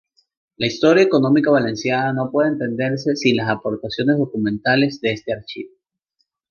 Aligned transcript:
La 0.57 0.65
historia 0.65 1.03
económica 1.03 1.51
valenciana 1.51 2.11
no 2.11 2.31
puede 2.31 2.49
entenderse 2.49 3.15
sin 3.15 3.35
las 3.35 3.51
aportaciones 3.51 4.17
documentales 4.17 4.99
de 4.99 5.11
este 5.13 5.31
archivo. 5.31 5.75